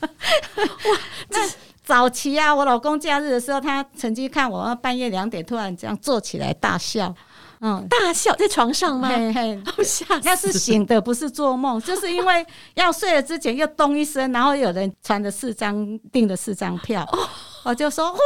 [0.00, 1.48] 哪， 哇，那。
[1.84, 7.14] 早期啊，我老公假日的时候，他曾经看我半夜两点突然这样坐起来大笑，
[7.60, 9.08] 嗯，大笑在床上吗？
[9.08, 9.62] 嘿嘿，
[10.24, 17.28] 那是醒的，不是做梦， 就是因为要睡了之前又咚一声，然后有人传了四张订了四张票，哦、
[17.64, 18.18] 我就说哇，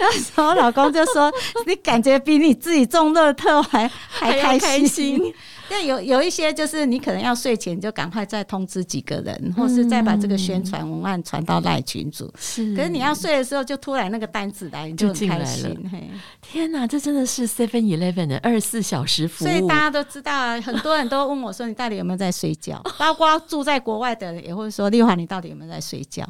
[0.00, 1.32] 那时候我老公就说，
[1.66, 4.60] 你感觉比你自己中乐透还还开心。
[4.60, 5.34] 还开心
[5.72, 12.30] 那有有一些就是你可能要睡前就赶快再通知几个人，或是再把这个宣传文案传到赖群组。
[12.38, 15.90] 是，可是你要睡的时候就突然那个单子来，你就很开心。
[15.90, 16.10] 嘿，
[16.42, 19.48] 天哪，这真的是 Seven Eleven 的二十四小时服务。
[19.48, 26.28] 所以大家都知道啊，很多人都问我说：“你到底有没有在睡觉？” 包括住在国外的人也会说：“丽华，你到底有没有在睡觉？”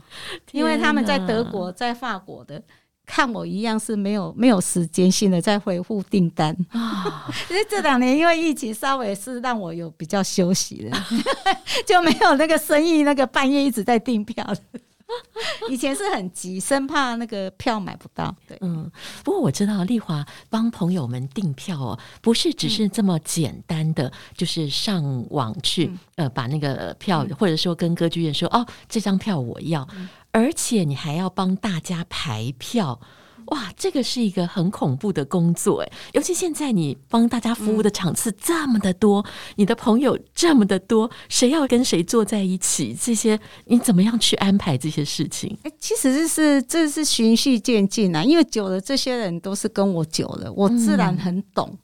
[0.52, 2.62] 因为他们在德国、在法国的。
[3.04, 6.56] 看我一样是没有没有时间性的在回复订单。
[6.70, 11.06] 啊， 因为这两年因为疫情稍微是让我有比较休息了，
[11.86, 14.46] 就没有那个生意那个半夜一直在订票
[15.68, 18.34] 以前是很急，生怕那个票买不到。
[18.48, 18.90] 对，嗯。
[19.22, 33.00] 不过我知道丽华帮朋友们订票哦，不是只是这么简单的，嗯、就是上网去、嗯、呃把那个票，或者说跟歌剧院说哦，这张票我要，嗯、而且你还要帮大家排票。
[33.46, 42.96] 哇，这个是一个很恐怖的工作哎，尤其现在你帮大家服务的场次这么的多，嗯、你的朋友这么的多，谁要跟谁坐在一起？
[42.98, 45.58] 这些你怎么样去安排这些事情？
[45.64, 51.68] 哎，其实这是这是循序渐进啊，因为久了，这些人都是跟我久了，我自然很懂。
[51.72, 51.78] 嗯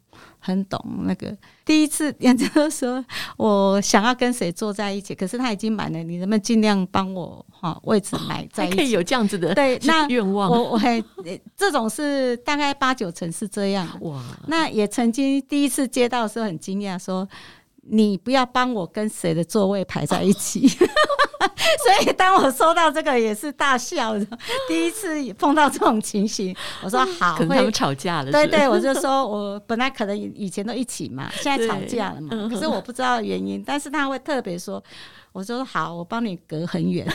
[0.49, 3.05] 很懂那个，第一次演就说，
[3.37, 8.77] 我想要跟谁坐在一起，可是他已经满了，你能不能尽量帮我哈位置买在一起？
[8.77, 10.51] 可以有这样子的对， 那愿望。
[10.51, 11.03] 我我还
[11.55, 13.87] 这种是大概八九成是这样。
[14.01, 17.29] 哇，那也曾经第一次接到的时候很惊讶，说
[17.91, 20.69] 你不要帮我跟谁的座位排在一起。
[21.79, 24.27] 所以当我收到这个也是大笑的，
[24.67, 28.33] 第一次碰到这种情形，我说好，可能他们吵架了。
[28.33, 34.83] 对对，我就说我本来可能以前都一起嘛，现在吵架了嘛，可是我不知道原因，但是他会特别说，
[35.33, 37.07] 我说好，我帮你隔很远，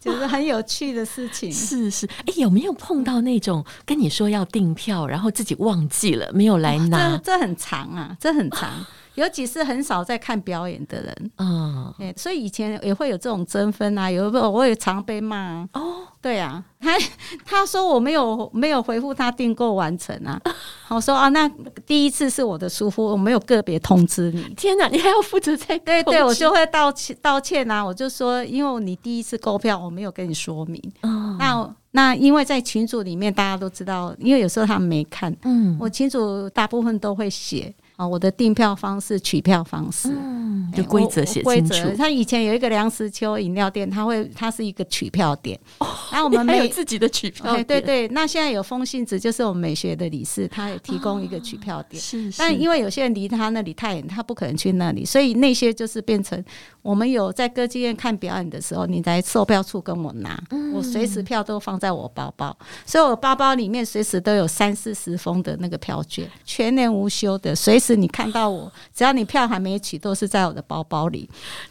[0.00, 1.52] 就是很有趣的事情。
[1.52, 7.16] 是是，哎，有没有碰到那种跟你说要订票，然后自己忘记了没有来拿？
[7.18, 8.86] 这这很长啊，这很长。
[9.16, 15.68] 尤其是很少在看表演的人，嗯，所以以前也会有这种争分啊，有不我也常被骂啊。
[15.72, 16.94] 哦，对啊，他
[17.44, 20.40] 他说我没有没有回复他订购完成啊，
[20.88, 21.50] 我说啊，那
[21.86, 24.42] 第一次是我的疏忽，我没有个别通知你。
[24.54, 30.82] 天哪，你还要负责再对对，我就会道歉道歉啊，我就说因为你第一次购票，我没有跟你说明。
[31.02, 37.74] 嗯，那那因为在群组里面大家都知道，因为有时候他们没看，嗯，我群组大部分都会写。
[37.96, 41.96] 啊，我的订票方式、取票方式，嗯，就规则写清楚。
[41.96, 45.58] 他以前有一个梁实秋饮料店，他会，他是一个取票点。
[45.78, 47.64] 哦，然后我们 没有自己的取票点。
[47.64, 51.98] 对对，那现在有风信子，就是我们美学的理事，他也提供一个取票点。
[51.98, 56.44] 是，但因为有些人离他那里太远，他不可能去那里，所以那些就是变成
[56.82, 60.38] 我们有在歌剧院看表演的时候，你在售票处跟我拿，
[60.74, 62.54] 我随时票都放在我包包，
[62.84, 67.85] 所以我包包里面随时都有三四十封的那个票券，全年无休的，随时。
[67.86, 71.28] 是你看到我，只要你票还没取，都是在我的包包里，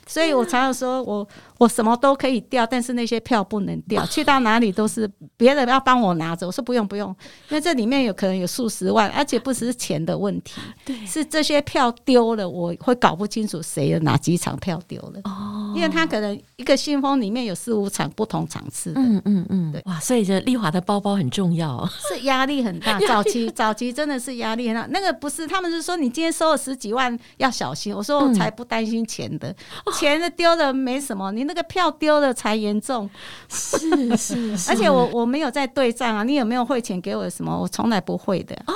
[0.08, 6.48] 所以我常常说我我什么都可以掉，但是那些票不能掉，去到哪里都是别人要帮我拿着。
[6.48, 7.14] 我说不用不用，
[7.50, 26.05] 因为这里面有可能有数十万，而且不只是钱的问题，对，是这些票丢了，我会搞不清楚谁有哪几场票丢了哦，因为他可能一个信封里面有四五场不同场次的，嗯嗯嗯，对，哇，所以这丽华的包包很重要， 是压力很大， 早期早期真的是压力很大，那个不是他们是说你。
[26.06, 27.92] 你今天收了十几万，要小心。
[27.92, 33.10] 我说我才不担心钱的，嗯、钱的丢了没什么，你那个票丢了才严重。
[33.50, 33.80] 是
[34.16, 37.60] 是，是，而且我我没有在对账啊，你有没有汇钱给我什么？
[37.60, 38.56] 我从来不会的。
[38.68, 38.74] 哦，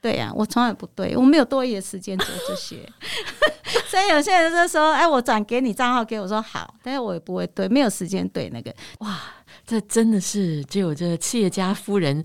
[0.00, 2.88] 对呀、啊，我从来不对，我没有多余的时间做这些。
[3.90, 8.72] 所以有些人就说：“哎，我转给你账号给我。”我说好，但是我也不会对，没有时间对那个。
[9.00, 9.18] 哇。
[9.68, 12.24] 这真的是只有这企业家夫人，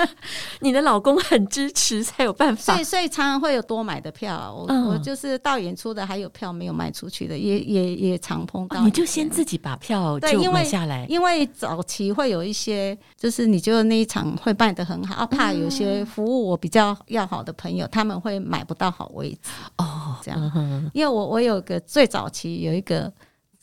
[0.60, 2.74] 你的老公很支持才有办法。
[2.74, 4.54] 所以，所以常常会有多买的票。
[4.54, 8.82] 我、嗯、我就是到演出的，还有票没有卖出去的，也也也常碰到、哦。
[8.84, 19.38] 你就先自己把票就买下来，因为早期会有一些，就是你觉得那一场会办得很好，怕有些服务我比较要好的朋友，他们会买不到好位置
[19.78, 20.14] 哦。
[20.22, 23.10] 这样，嗯、因为我我有个最早期有一个。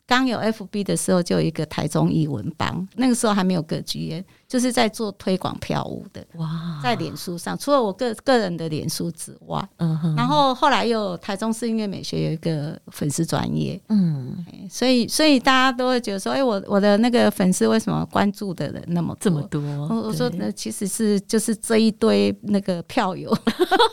[0.09, 4.25] 刚有 FB 的时候，就有一个台中艺文帮，那个时候还没有格局。
[4.49, 19.61] 就是在做推广票务的哇，在脸书上，除了我个个人的脸书之外，嗯哼，然后后来又台中市音乐美学有一个粉丝专业，嗯，所以所以大家都会觉得说，哎，我我的那个粉丝为什么关注的人那么这么多？
[19.61, 23.31] 我我说那其实是就是这一堆那个票友，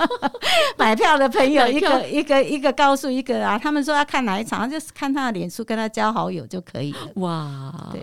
[0.79, 7.01] 买票的朋友一个一个一个告诉一个啊，他们说要看哪一场，就是看他的脸书，跟他交好友就可以了。
[7.17, 8.01] 哇，对，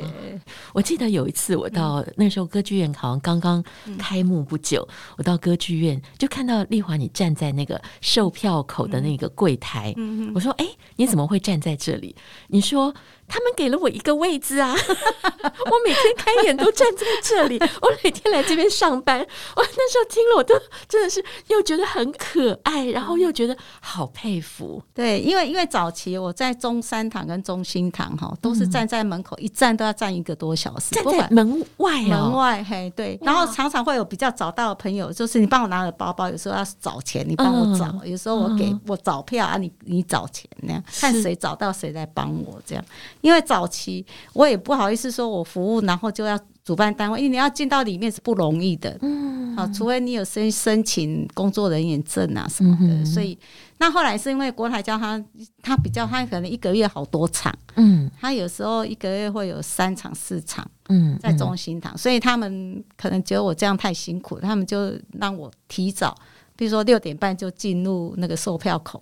[0.71, 2.42] 我记得有一次我到那时候。
[2.45, 3.63] 歌剧院好像刚刚
[3.97, 9.93] 开幕不久，嗯、我到歌剧院就看到丽华，你站在那个售票口的那个柜台。
[9.97, 12.15] 嗯、我说：“哎，你怎么会站在这里？”
[12.47, 12.93] 你说。
[13.27, 14.73] 他们给了我一个位置啊！
[14.75, 19.19] 我每天开眼都站在这里， 我每天来这边上班。
[19.19, 20.55] 我那时候听了，我都
[20.87, 24.81] 真的是又觉得很可爱，然后又觉得好佩服。
[24.93, 33.17] 对，因为因为早期我在中山堂跟中心堂哈，都是站在门口，一站都要站一个多小时，站在门外啊，门外嘿，对。
[33.21, 42.83] 然后常常会有比较早到的朋友，就是你帮我拿了包包，有时候要找钱，你帮我找；有时候我给我找票啊，你你找钱那样，看谁找到谁来帮我这样。
[43.23, 48.97] 因为早期我也不好意思说我服务，然后就要主办单位，因为你要进到里面是不容易的。
[49.01, 52.93] 嗯，好，除非你有申申请工作人员证啊什么的。
[52.93, 53.37] 嗯、所以
[53.77, 55.23] 那后来是因为国台叫他
[55.61, 66.13] 他比较他可能一个月好多场，嗯，他有时候一个月会有三场四场，嗯，在中心堂，所以他们可能觉得我这样太辛苦，他们就让我提早。
[66.55, 69.01] 比如说六点半就进入那个售票口，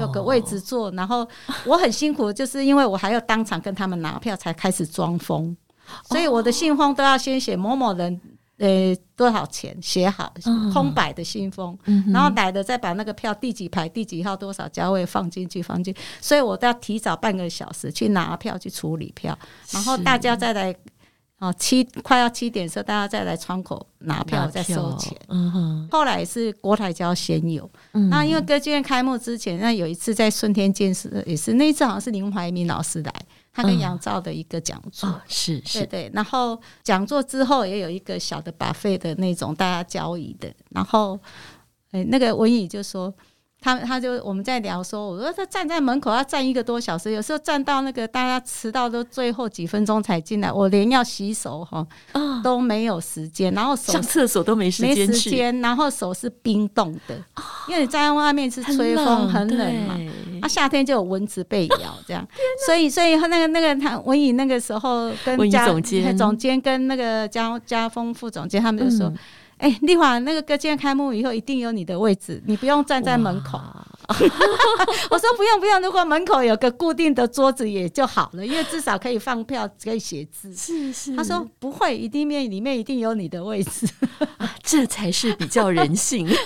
[0.00, 0.90] 有个位置坐。
[0.92, 1.28] 然后
[1.64, 5.56] 我很辛苦，就是因为我还要当场跟他们拿票，才开始装封。
[6.04, 8.20] 所以我的信封都要先写某某人，
[8.58, 10.32] 呃，多少钱写好，
[10.72, 11.78] 空白的信封。
[12.12, 15.94] 然后来的再把那个票第几排第几号多少价位放进去放进。
[16.20, 19.38] 所以我都要提早半个小时去拿票去处理票，
[19.70, 20.74] 然后大家再来。
[21.38, 25.14] 哦，七快要七点的时候，大家再来窗口拿票再收钱。
[25.28, 25.88] 嗯哼。
[25.90, 33.12] 后来是国台交先有，嗯、那因为歌剧院开幕之前，那有一次在顺天建设也是那一次，好像是林怀民老师来，
[33.52, 35.10] 他跟杨照的一个讲座。
[35.10, 35.80] 嗯哦、是是。
[35.80, 36.10] 对对。
[36.14, 41.20] 然后讲座之后也有一个小的 buffet 的那种大家交易的，然后
[41.90, 43.12] 哎、欸，那个文宇就说。
[43.60, 51.84] 他他就我们在聊说，我说他站在门口要站一个多小时，有时候站到那个大家迟到都最后几分钟才进来，我连要洗手哈
[52.44, 57.16] 都没有时间，然后手上厕所都没时间，没时间，然后手是冰冻的，
[57.68, 59.98] 因为你站在外面是吹风很冷嘛，
[60.42, 62.24] 啊夏天就有蚊子被咬这样，
[62.66, 66.16] 所以所以他那个那个他文颖那个时候跟家总监。
[66.16, 69.08] 总监跟那个家家风副总监他们就说。
[69.08, 69.16] 嗯
[69.58, 73.60] 哎，丽华，那个歌剧院开幕以后一定有你的位置，你不用站在门口。
[75.10, 80.54] 我说不用不用，如果门口有个固定的桌子也就好了，因为至少可以放票，可以写字。
[80.54, 81.16] 是是。
[81.16, 83.88] 他说不会，一定面里面一定有你的位置，
[84.62, 86.28] 这才是比较人性。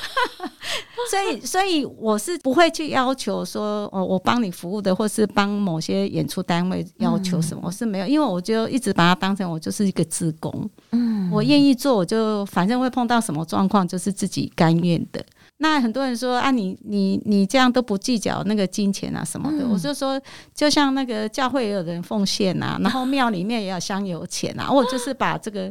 [1.10, 10.70] 所以所以我是不会去要求说，哦，我帮你服务的，或是帮某些演出单位要求什么，我是没有，因为我就一直把它当成我就是一个职工。
[10.92, 15.24] 嗯，我愿意做，我就反正会碰到什么状况，就是自己甘愿的。
[15.62, 20.18] 那很多人说啊，你你你这样都不计较那个金钱啊什么的，嗯、我就说，
[20.54, 25.70] 就像那个教会也有人奉献呐、啊，然后庙里面也有香油钱啊，我就是把这个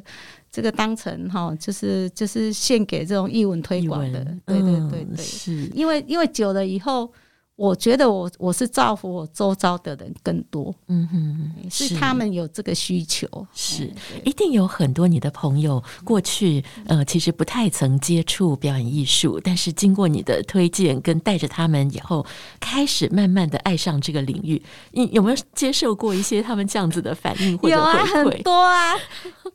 [0.52, 7.12] 这个当成哈，就是就是献给这种译文推广的，对对对对，是因为因为久了以后。
[7.60, 22.26] 我觉得我我是造福我周遭的人更多，嗯哼，是他们有这个需求，是、嗯、一定有很多你的朋友过去呃其实不太曾接触表演艺术，但是经过你的推荐跟带着他们以后，
[22.62, 24.64] 开始慢慢的爱上这个领域。
[24.92, 27.94] 你有没有接受过一些他们这样子的反应或者回馈？
[27.94, 28.96] 有啊，很多啊，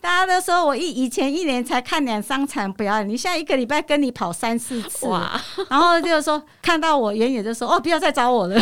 [0.02, 5.40] 大家都说我一以前一年才看两三场表演，你现在一个礼拜跟你跑三四次，哇，
[5.70, 7.93] 然后就是说看到我远远就说哦，不要。
[7.94, 8.60] 不要再找我了，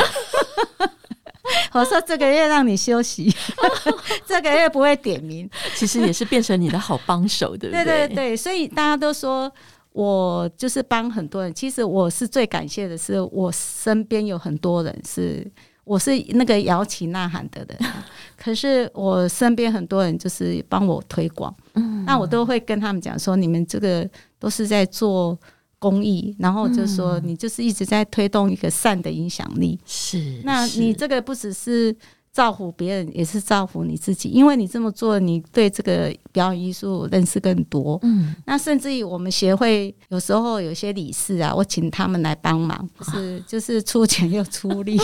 [1.73, 3.35] 我说这个月让你休息，
[4.27, 7.85] 这个月不会点名， 其实也是变成你的好帮手，对不对？
[7.85, 9.51] 对对对，所以大家都说
[9.93, 11.53] 我就是帮很多人。
[11.55, 15.51] 其实我是最感谢的是，我身边有很多人是
[15.85, 17.93] 我是那个摇旗呐喊的人，
[18.37, 24.07] 可是我身边很多人就是帮我推广，嗯，那我都会跟他们讲说，你们这个
[24.39, 25.39] 都是在做。
[25.83, 29.77] 公益，然后就说你就是一直在推动一个善的影响力。
[29.85, 31.95] 是，那你这个不只是。
[32.33, 37.99] 造福别人也是造福你自己，因为你这么做，你对这个表演艺术认识更多。
[38.03, 44.99] 嗯，那甚至于我们协会有时候有些理事啊，我请他们来帮忙，就是就是出钱又出力，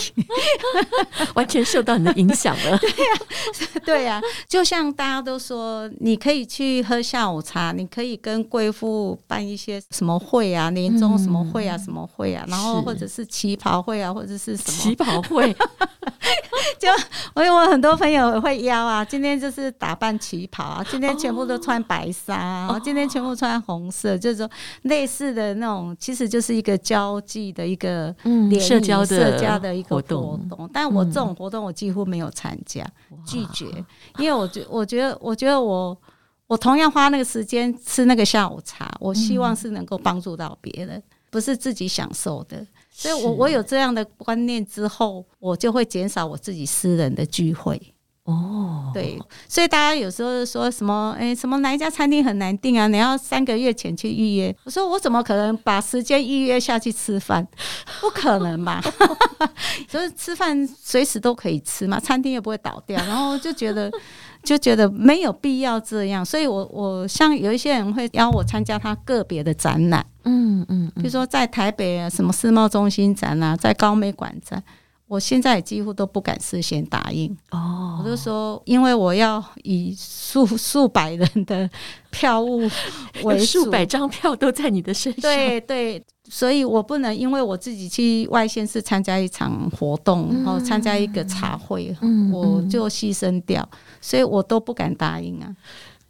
[1.37, 2.79] 完全受到你的影响了。
[2.81, 15.53] 对呀、啊， 对呀、啊，就像大家都说，你可以去喝下午茶，你可以跟贵妇办一些什么会啊，年终什么会啊，什么会啊，然后或者是旗袍会啊，或者是什么旗袍会，
[16.79, 16.89] 就。
[17.35, 24.51] 我有我很多朋友会邀啊，今天就是打扮旗袍啊，今天全部都穿白纱，然后今天全部穿红色，就是说
[24.83, 30.41] 类似的那种，其实就是一个交际的一个嗯社交的社交的一个活动。
[30.73, 32.85] 但我这种活动我几乎没有参加，
[33.27, 33.67] 拒绝，
[34.19, 35.97] 因为我觉我觉得我觉得我
[36.47, 42.65] 我同样花那个时间吃那个下午茶，我希望是能够帮助到别人，不是自己享受的。
[43.01, 47.81] 所以我我有这样的观念之后，我就会减少我自己私人的聚会。
[48.29, 49.19] 哦，对，
[49.49, 52.87] 所以大家有时候说什么，哎，什么哪一家餐厅很难订啊？
[52.87, 54.55] 你要三个月前去预约。
[54.65, 57.47] 我说我怎么可能把时间预约下去吃饭？
[58.03, 58.83] 不可能吧？
[59.89, 62.99] 所以吃饭随时都可以吃嘛，餐厅又不会倒掉。
[63.07, 63.91] 然后就觉得。
[64.45, 74.63] 就觉得没有必要这样，所以我我像有一些人会邀我参加他个别的展览，嗯嗯，比如说在台北啊什么世贸中心展啊，在高美馆展，
[75.09, 77.35] 我现在几乎都不敢事先答应。
[77.51, 81.69] 哦，我就说，因为我要以数数百人的
[82.11, 82.69] 票务
[83.25, 93.67] 为，数百张票都在你的身上，对对，所以我不能因为我自己去外县市参加一场活动，然后参加一个茶会，嗯、我就牺牲掉，
[94.03, 95.57] 所以我都不敢答应啊。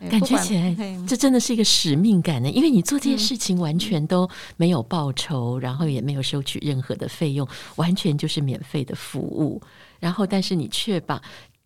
[0.09, 0.77] 感觉起来，
[1.09, 2.49] 这真的是一个使命感呢。
[2.49, 7.47] 因为你做这件事情完全都没有报酬，然后也没有收取任何的费用，
[7.77, 9.61] 完全就是免费的服务。
[9.99, 11.21] 然后，但是你却把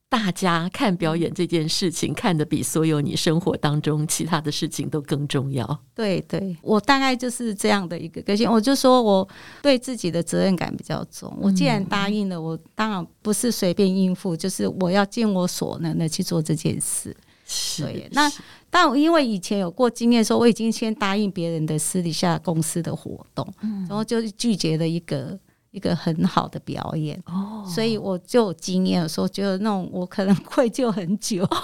[0.09, 5.78] 大家看表演这件事情看得比所有你生活当中其他的事情都更重要。
[5.95, 8.51] 对对，我大概就是这样的一个个性。
[8.51, 9.26] 我就说我
[9.62, 11.35] 对自己的责任感比较重。
[11.41, 17.14] 我既然答应了，我当然不是随便应付，就是我要尽我所能的去做这件事。
[17.53, 18.32] 是，对，那
[18.70, 25.38] 但因为以前有过经验，说我已经先答应别人的私底下公司的活动，嗯，然后就拒绝了一个。
[25.72, 31.62] 一个很好的表演哦，所以我就有经验，说觉得那种我可能愧疚很久，哦、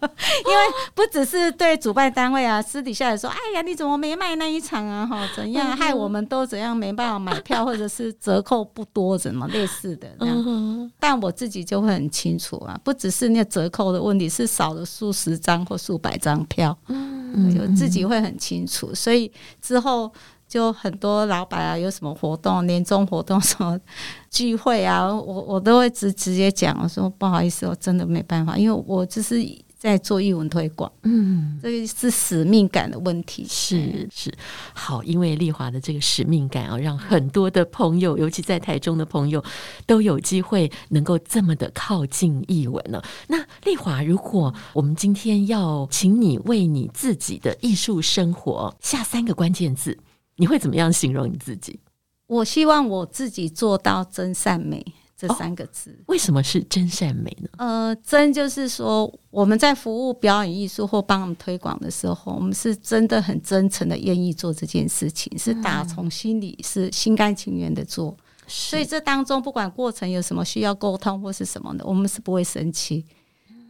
[0.00, 0.62] 因为
[0.94, 5.06] 不只是对主办单位啊，私底下也说，哎呀，你怎么没卖那一场啊？
[5.06, 10.90] 哈，怎样害我们都怎样没办法买票，或者是折扣不多，怎么类似的那样。
[10.98, 20.10] 但我自己就会很清楚啊，不只是那折扣的问题，是少了数十张或数百张票，嗯，就自己会很清楚，所以之后。
[20.52, 23.80] 就很多老板啊，有什么活动、年终活动、什么
[24.28, 29.42] 聚会啊， 我我都会直直接讲，我说不好意思，我真的没办法，因为我就是
[29.78, 34.30] 在做艺文推广，嗯，这个是使命感的问题，是是
[34.74, 39.42] 好，因为丽华的这个使命感啊，让很多的朋友，尤其在台中的朋友，
[39.86, 43.02] 都有机会能够这么的靠近艺文了。
[43.28, 49.96] 那丽华，如果我们今天要请你为你自己的艺术生活下三个关键字。
[50.36, 51.78] 你会怎么样形容你自己？
[52.26, 54.82] 我希望我自己做到真善美
[55.14, 55.90] 这三个字。
[55.90, 57.48] 哦，为什么是真善美呢？
[57.58, 68.16] 呃，真就是说我们在服务表演艺术或帮我们推广的时候，我们是真的很真诚的愿意做这件事情，是打从心里是心甘情愿的做。
[68.46, 73.04] 所以这当中不管过程有什么需要沟通或是什么的，我们是不会生气，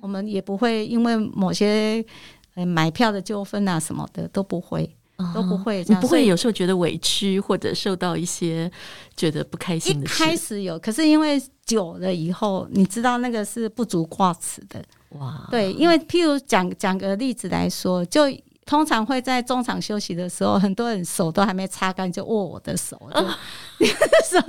[0.01, 2.05] 我们也不会因为某些
[2.55, 4.95] 买票的纠纷啊什么的都不会。
[5.35, 8.71] 都不会这样，你不会有时候觉得委屈或者受到一些
[9.17, 10.15] 觉得不开心的事。
[10.15, 14.83] 一开始有，可是因为久了以后，你知道那个是不足挂齿的。
[15.11, 18.23] 哇，对，因为譬如讲讲个例子来说，就
[18.65, 24.41] 通常会在中场休息的时候，很多人手都还没擦干就握我的手，就 说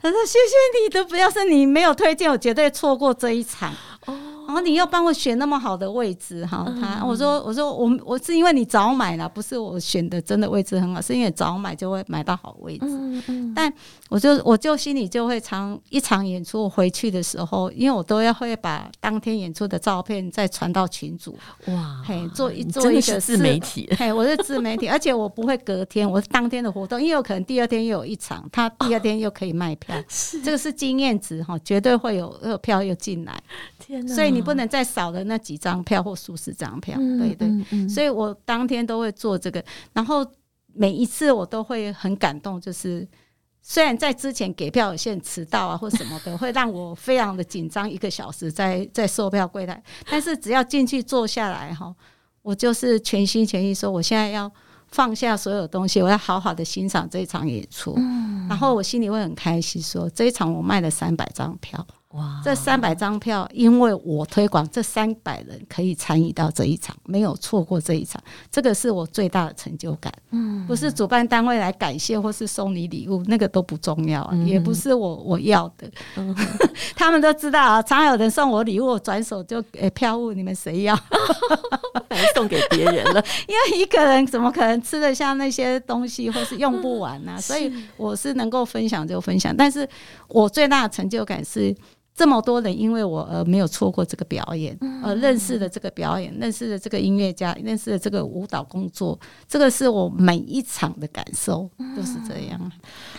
[0.00, 3.72] 他说谢谢你的，不要是你没有推荐，我绝对错过这一场。
[4.06, 4.16] 然
[4.54, 12.86] 后你又帮我选那么好的位置哈，他我说我说我我是因为你早买了，不是我选的真的位置很好，是因为早买就会买到好位置。
[13.54, 13.70] 但
[14.08, 21.36] 我就我就心里就会常一场演出我回去的时候，因为我都要会把当天演出的照片再传到群组。
[21.66, 29.94] 哇，嘿，做一做一个自媒体，嘿，我是自媒体， 而且我不会隔天，我是当天的活动，因为有可能第二天又有一场，他第二天又可以卖票，
[30.42, 33.38] 这个是经验值哈，绝对会有有票又进来。
[33.78, 34.37] 天哪，所以。
[34.38, 39.62] 你不能再少了那几张票或数十张票，嗯、对对，嗯、所以我当天都会做这个，
[39.92, 40.24] 然后
[40.72, 43.06] 每一次我都会很感动，就是
[43.60, 51.92] 虽然在之前给票有些人迟到啊或什么的， 会让我非常的紧张，一个小时在在售票柜台，但是只要进去坐下来哈，
[52.42, 54.50] 我就是全心全意说，我现在要
[54.86, 61.84] 放下所有东西，我要好好的欣赏这一场演出，嗯、然后我心里会很开心，说这一场我卖了三百张票。
[62.12, 62.40] 哇！
[62.42, 68.18] 这三百张票，因为我推广，这三百人可以参与到这一场，没有错过这一场，
[68.50, 70.10] 这个是我最大的成就感。
[70.30, 75.86] 嗯，不是主办单位来感谢或是送你礼物，那个都不重要，啊，嗯、也不是我我要的。
[76.16, 76.34] 嗯、
[76.96, 80.96] 他们都知道啊，常有人送我礼物，我转手就给票务，你们谁要？
[82.08, 87.38] 还送给别人了， 因为一个人怎么可能吃得下那些东西，或是用不完呢，啊？
[87.38, 89.86] 所以我是能够分享就分享，但是
[90.28, 91.76] 我最大的成就感是。
[92.18, 99.16] 这么多人因为我而没有错过这个表演，而认识了这个表演，认识了这个音乐家，认识了这个舞蹈工作，
[99.46, 102.72] 这个是我每一场的感受都是这样。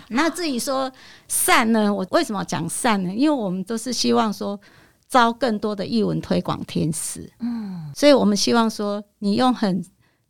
[0.10, 0.92] 那至于说
[1.30, 1.94] 善呢？
[1.94, 3.14] 我为什么讲善呢？
[3.16, 4.60] 因为我们都是希望说
[5.08, 9.82] 招更多的艺文推广天使，嗯，所以我们希望说你用很。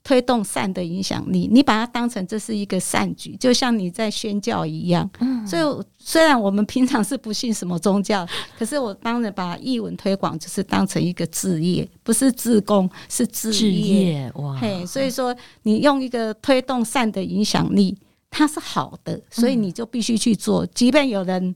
[0.10, 5.08] 推动善的影响力，你把它当成这是一个善举，就像你在宣教一样。
[5.20, 14.32] 嗯，所以虽然我们平常是不信什么宗教， 可是我当然把译文推广就是当成一个置业，不是自工，是置业。
[14.34, 17.96] 哇，嘿，所以说你用一个推动善的影响力，
[18.32, 21.56] 它是好的，所以你就必须去做，即便有人。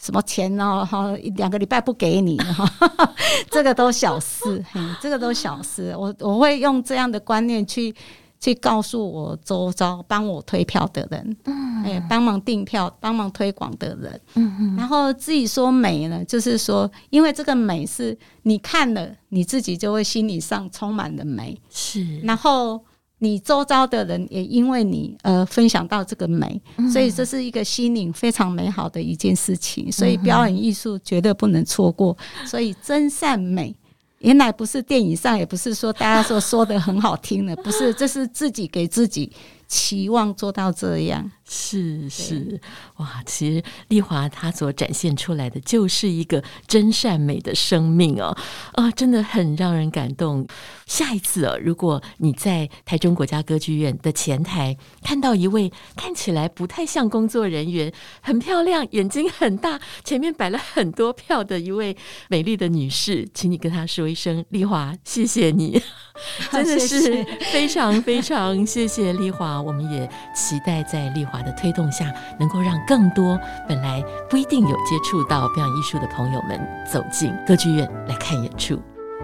[0.00, 2.66] 什么钱哦，哈，两个礼拜不给你哈，
[3.50, 4.64] 这个都小事，
[4.98, 5.94] 这个都小事。
[5.94, 7.94] 我我会用这样的观念去
[8.40, 14.76] 去告诉我周遭帮我推票的人，嗯，哎，帮忙订票、帮忙推广的人，嗯嗯。
[14.76, 22.20] 然后自己说美呢，就是说，因为这个美是你看了，你自己就会心理上充满了美，是。
[22.20, 22.82] 然后。
[23.22, 29.92] 你周遭的人也因为你而分享到这个美，嗯、所以这是一个心灵非常美好的一件事情。
[29.92, 32.16] 所以表演艺术绝对不能错过。
[32.46, 33.74] 所以真善美，
[34.20, 39.30] 原来不是电影上，也不是说大家说说的很好听的，不是，这是自己给自己
[39.70, 41.30] 期望做到这样。
[41.52, 42.60] 是是
[42.98, 48.36] 哇，其实丽华她所展现出来的就是一个真善美的生命哦，
[48.74, 50.46] 啊，真的很让人感动。
[50.86, 61.96] 下一次哦，如果你在台中国家歌剧院的前台看到一位看起来不太像工作人员、很漂亮、眼睛很大、前面摆了很多票的一位
[62.28, 65.82] 美丽的女士，请你跟她说一声：“丽华，谢谢你。
[66.52, 73.38] ”真的是非常非常谢谢丽华，我们也期待在丽华的推动下，能够让更多
[73.68, 78.76] 本来不一定有接触到表演艺术的朋友们走进歌剧院来看演出。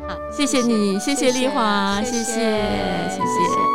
[0.09, 2.37] 好，谢谢你，谢谢丽华，谢谢，谢谢。
[3.11, 3.66] 谢谢。